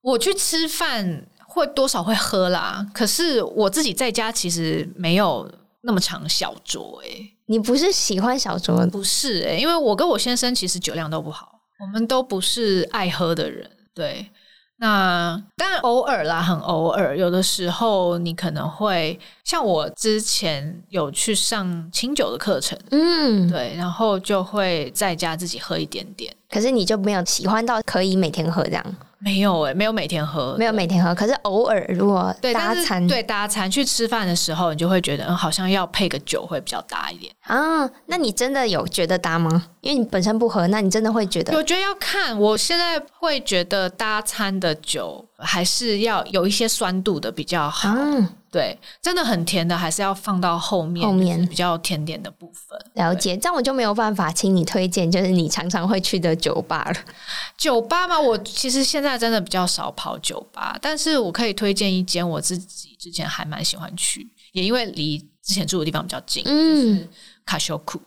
[0.00, 7.00] 我去吃饭会多少会喝啦，可是我自己在家其实没有那么常小酌。
[7.02, 8.88] 诶，你不是喜欢小酌？
[8.90, 13.68] 不是诶，因为我跟我先生其实酒量都不好，我们都不是爱喝的人。
[13.92, 14.30] 对，
[14.78, 26.34] 那当然偶尔啦，很偶尔，有的时候你可能会像我之前有去上清酒的课程，嗯，对，然后就会在家自己喝一点点。
[26.50, 28.96] 可是你就没有喜欢到可以每天喝这样？
[29.18, 31.14] 没有诶，没有每天喝，没有每天喝。
[31.14, 37.88] 可是偶尔如果搭餐，对搭餐去吃饭的时候，你就会觉得嗯，好像要配个酒会比较搭一点啊。
[38.06, 39.66] 那你真的有觉得搭吗？
[39.80, 41.56] 因为你本身不喝，那你真的会觉得？
[41.56, 42.38] 我觉得要看。
[42.38, 47.88] 我现在会觉得搭餐的酒还是要有一些酸度的比较好。
[47.96, 52.78] 嗯对，真的很甜的，还是要放到后面，后面比较甜点的部分。
[52.94, 56.96] 了解，这样我就没有办法请你推荐，就是你常常会去的酒吧了。
[57.58, 67.08] 酒吧嘛，我其实现在真的比较少跑酒吧，但是我可以推荐一间我自己之前还蛮喜欢去，也因为离之前住的地方比较近，嗯，就是
[67.44, 68.00] 卡修库。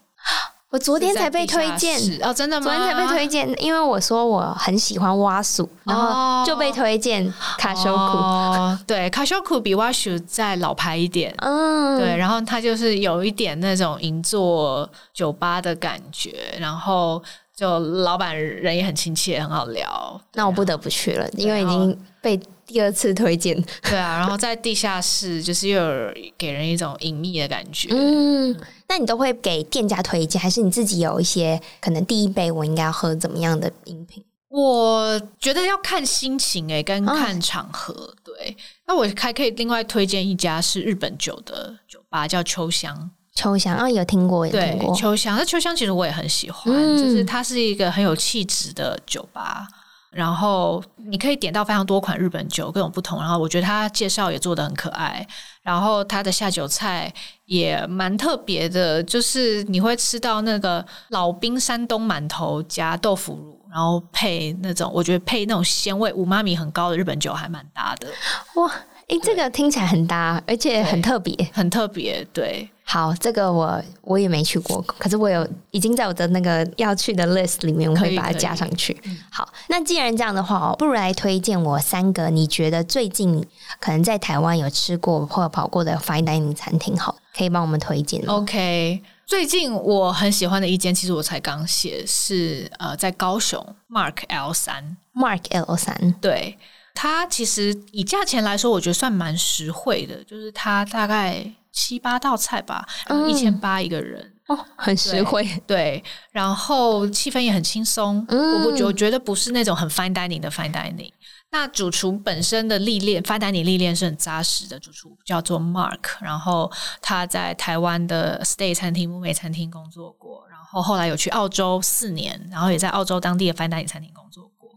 [0.72, 2.00] 我昨天才被推荐。
[2.22, 2.64] 哦，真的吗？
[2.64, 7.98] 昨天才被推荐，因为我说我很喜欢蛙鼠，然后就被推荐卡修库。
[7.98, 17.22] 哦、对，卡修库比蛙鼠再老牌一点，嗯，对，然后它就是有一点那种银座酒吧的感觉，然后
[17.60, 20.22] 就老板人也很亲切，很好聊。
[20.34, 22.40] 那我不得不去了，因为已经被。
[22.70, 27.90] 第二次推荐，对啊，然后在地下室就是又有给人一种隐秘的感觉。
[27.90, 28.56] 嗯，
[28.88, 34.24] 那你都会给店家推荐，还是你自己有一些可能第一杯我应该要喝怎么样的饮品？
[34.50, 37.92] 我觉得要看心情诶、欸，跟看场合。
[37.92, 43.10] 哦、对，那我还可以另外推荐一家是日本酒的酒吧，叫秋香。
[43.36, 44.96] 秋香啊，有听过，有听过。
[44.96, 49.68] 秋香，那秋香其实我也很喜欢，嗯、就是它是一个很有气质的酒吧。
[50.12, 53.20] 然后你可以点到非常多款日本酒，各种不同。
[53.20, 55.26] 然后我觉得他介绍也做的很可爱，
[55.62, 57.14] 然后他的下酒菜
[57.46, 68.08] 也蛮特别的，就是你会吃到那个老兵山东馒头加豆腐乳，然后配那种我觉得配那种鲜味五妈米很高的日本酒还蛮搭的。
[68.56, 68.68] 哇，
[69.10, 72.68] 诶，这个听起来很搭，而且很特别，很特别，对。
[72.92, 79.00] 好，这个我我也没去过，可是我有已经在我的那个要去的 list 里面，我会把它加上去。
[79.32, 83.46] 好，那既然这样的话，不如来推荐我三个你觉得最近
[83.80, 96.58] 可能在台湾有吃过或者跑过的 fine dining 餐厅，好，可以帮我们推荐吗？OK，最近我很喜欢的一间，其实我才刚写，是呃在高雄 Mark L 三 Mark L 三，对，
[96.96, 101.54] 它其实以价钱来说，我觉得算蛮实惠的，就是它大概。
[101.72, 102.88] 七八道菜吧，
[103.28, 105.48] 一千八一个人哦，很实惠。
[105.68, 108.26] 对，然后气氛也很轻松。
[108.28, 111.12] 嗯，我不觉，我觉得不是那种很 fine dining 的 fine dining。
[111.52, 114.80] 那主厨本身的历练，fine dining 历练是很扎实的。
[114.80, 124.70] 主厨叫做 Mark，然后他在台湾的 stay 餐厅、木美餐厅工作过，然后后来有去澳洲四年，然后也在澳洲当地的 fine dining 餐厅工作过。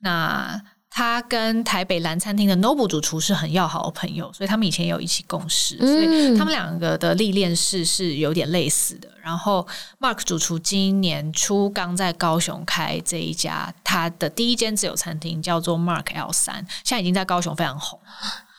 [0.00, 0.60] 那
[0.90, 9.08] 他跟台北蓝餐厅的 Noble 主厨是很要好的朋友，所以他们以前也有一起共事，所以他们两个的历练是是有点类似的。
[9.22, 9.66] 然后
[10.00, 17.98] Mark 主厨今年初刚在高雄开这一家他的第一间自由餐厅，叫做 Mark L 三，现在已经在高雄非常红。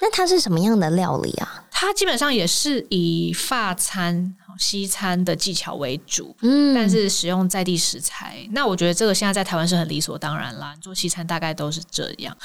[0.01, 1.63] 那它是什么样的料理啊？
[1.71, 8.47] 它基本上也是以法餐、西餐的技巧为主，嗯，但是使用在地食材。
[8.51, 12.35] 那我觉得这个现在在台湾是很理所当然啦，做西餐大概都是这样。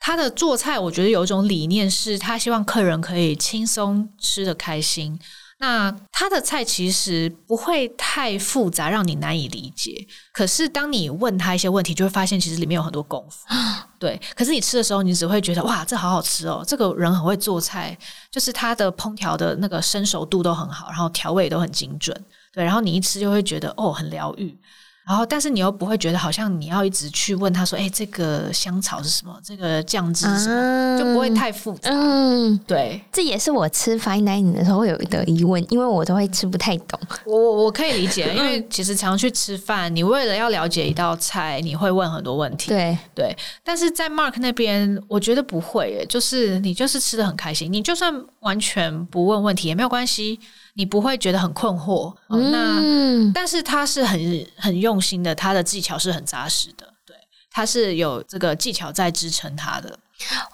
[0.00, 5.18] 他的做菜，我觉得有一种理念是，他希望客人可以轻松吃的开心。
[5.62, 10.04] 那他的菜其实不会太复杂，让你难以理解。
[10.32, 13.46] 可是当你问他一些问题，就会发现其实里面有很多功夫。
[13.96, 16.64] 对，可是你吃的时候，你只会觉得哇，这好好吃哦！
[16.66, 17.96] 这个人很会做菜，
[18.28, 22.24] 就是他的烹调的那个生熟度都很好，然后调味都很精准。
[22.52, 24.58] 对，然后你一吃就会觉得哦，很疗愈。
[25.04, 29.36] 然后，但是你又不会觉得好像你要一直去问他说：“哎，这个香草是什么？
[29.44, 30.54] 这个酱汁是什么？”
[30.94, 31.90] 啊、就不会太复杂。
[31.90, 36.98] 嗯，对，这也是我吃 fine dining 的时候会有的疑问，因为我都会吃不太懂。
[37.24, 42.68] 我我我可以理解， 因为其实常去吃饭，你为了要了解一道菜，你会问很多问题。
[42.68, 50.38] 对对，但是在 Mark 那边，我觉得不会耶，就是你就是吃的很开心，你就算完全不问问题也没有关系。
[50.74, 57.14] 你不会觉得很困惑，嗯、那但是他是很很用心的，他的技巧是很扎实的，对，
[57.50, 59.98] 他是有这个技巧在支撑他的。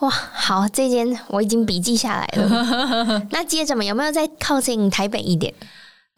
[0.01, 3.27] 哇，好，这间我已经笔记下来了。
[3.31, 5.53] 那接着嘛，有没有再靠近台北一点？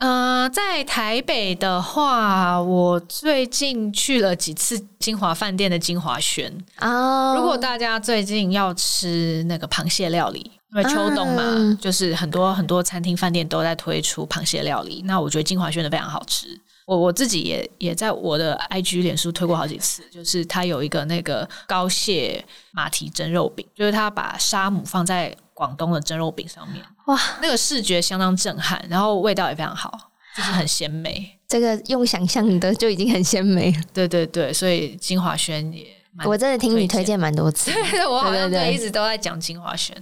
[0.00, 6.52] 呃，在台北的话，我最近去了几次金华饭店的金华轩。
[6.80, 10.50] 哦，如果大家最近要吃那个螃蟹料理。
[10.72, 15.02] 因为秋冬嘛，嗯、就是很多很多餐厅饭店都在推出螃蟹料理。
[15.04, 16.46] 那我觉得金华轩的非常好吃。
[16.86, 20.04] 我我自己也也在我的 IG 脸书推过好几次。
[20.12, 26.82] 就是它有一个那个膏蟹马蹄蒸肉饼，就是它把沙姆放在广东的蒸肉饼上面。
[27.04, 29.92] 哇，那个视觉相当震撼，然后味道也非常好，
[30.34, 31.38] 就是很鲜美。
[31.46, 33.70] 这个用想象的就已经很鲜美。
[33.92, 35.86] 对对对，所以金华轩也
[36.24, 37.70] 我真的听你推荐蛮多次。
[37.70, 39.94] 对，我好像一直都在讲金华轩。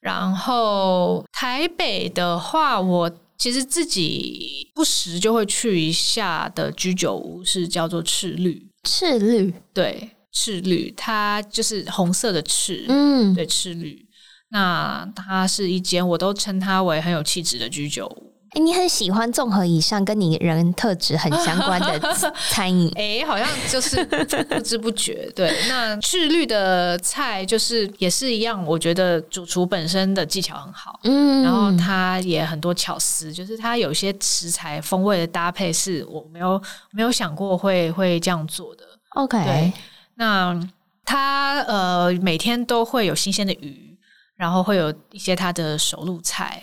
[0.00, 8.66] 然后台北的话，我其实自己不时就会去一下的居酒屋，是叫做赤绿。
[8.84, 14.02] 赤绿，对，赤绿，它就是红色的赤，嗯，对，赤绿。
[14.50, 18.32] 那它是一间，我都称它为很有气质的居酒屋。
[18.50, 22.14] 哎，你很喜欢综合以上跟你人特质很相关的
[22.52, 22.88] 餐饮？
[22.94, 25.28] 哎，好像就是不知不觉。
[25.34, 38.84] 对，那赤绿的菜就是也是一样，我觉得主厨本身的技巧很好，嗯，然后他也很多巧思，就是他有些食材风味的搭配是我没有没有想过会会这样做的。
[39.16, 39.72] OK，对，
[40.14, 40.56] 那
[41.04, 43.93] 他呃每天都会有新鲜的鱼。
[44.36, 46.62] 然后会有一些他的手路菜，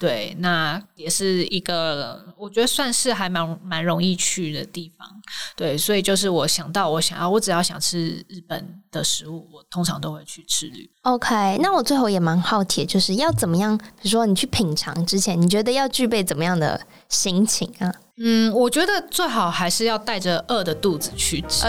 [0.00, 5.08] 对，那也是一个我觉得算是还蛮蛮容易去的地方，
[5.54, 10.90] 对，所以就是我想到我想要，我只要想吃日本的食物，我通常都会去吃绿。
[11.02, 13.78] OK，那我最后也蛮好奇，就是要怎么样？
[13.78, 17.94] 比如说你去品尝之前，你觉得要具备怎么样的心情啊？
[18.16, 21.64] 嗯，我觉得最好还是要带着饿的肚子去吃。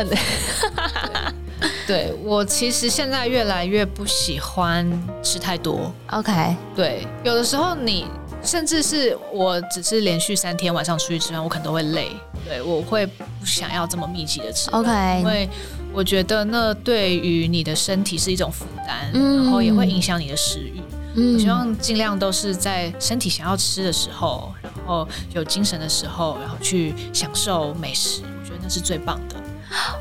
[1.64, 4.88] 嗯对，我其实现在越来越不喜欢
[5.24, 5.92] 吃太多。
[6.12, 8.06] OK，对，有的时候你
[8.44, 12.10] 甚至是我只是连续三天晚上出去吃饭，我可能都会累。
[12.46, 14.70] 对，我会不想要这么密集的吃。
[14.72, 15.50] OK，因为
[15.94, 20.82] 我觉得那对于你的身体是一种负担，嗯、然后也会影响你的食欲。
[21.16, 28.24] 嗯、我希望尽量都是在身体想要吃的时候，然后有精神的时候，然后去享受美食。
[28.24, 29.36] 我觉得那是最棒的。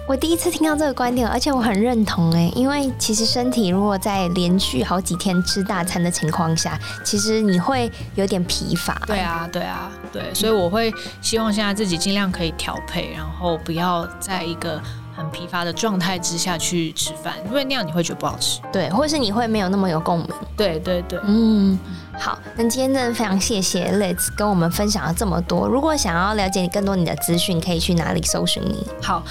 [0.06, 9.00] 我第一次听到这个观点，而且我很认同哎，因为其实身体如果在连续好几天吃大餐的情况下，其实你会有点疲乏。
[9.06, 14.80] 对啊，对啊，对，所以我会希望现在自己尽量可以调配，然后不要在一个
[15.16, 18.60] 很疲乏的状态之下去吃饭，因为那样你会觉得不好吃。
[18.72, 20.28] 对，或是你会没有那么有共鸣。
[20.56, 21.78] 对对对，嗯。
[22.18, 25.66] 好，那今天真的非常谢谢 Liz 跟我们分享了这么多。
[25.66, 28.86] 如果想要了解你更多你的资讯，可以去哪里搜寻你？
[29.00, 29.22] 好。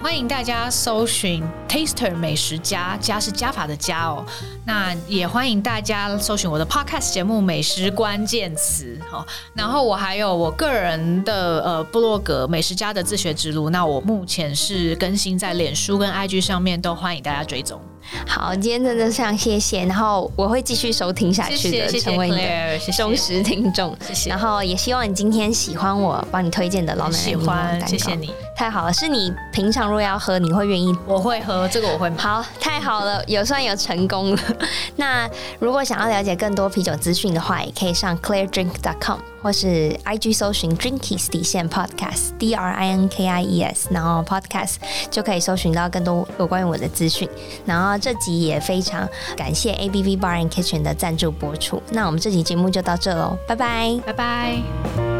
[0.00, 4.24] 欢迎大家搜寻 Taster 美食家，家是加法的家哦。
[4.64, 9.26] 那也欢迎大家搜寻我的 Podcast 节目《美食关键词》哈。
[9.54, 13.66] 然后我还有我个人的呃部落格《美食家的自学之路》。
[13.70, 17.80] 那我目前是更新在脸书跟 IG 上面，都欢迎大家追踪。
[18.26, 23.96] 好，今天真的非常谢谢，然后我会继续收听下去的，谢谢成为你的忠实听众。
[24.06, 30.94] 谢谢，然后也希望你今天喜欢我帮你推荐的老奶奶喜欢，谢谢你，太好了，是你平常如果要喝，你会愿意？
[31.06, 32.16] 我会喝，这个我会买。
[32.16, 34.42] 好，太好了，有算有成功了。
[34.96, 35.28] 那
[35.58, 39.18] 如果想要了解更多啤酒资讯的话，也可以上 clairedrink.com。
[39.42, 44.76] 或是 IG 搜寻 Drinkies 底线 Podcast D R I N K I E S，然后 Podcast
[45.10, 47.28] 就可以搜寻到更多有关于我的资讯。
[47.64, 51.82] 然后这集也非常感谢 ABV Bar and Kitchen 的赞助播出。
[51.90, 55.17] 那我们这集节目就到这喽，拜拜，拜拜。